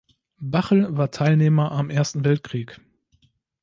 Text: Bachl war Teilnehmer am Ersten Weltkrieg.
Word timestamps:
Bachl 0.39 0.97
war 0.97 1.11
Teilnehmer 1.11 1.71
am 1.73 1.91
Ersten 1.91 2.25
Weltkrieg. 2.25 2.79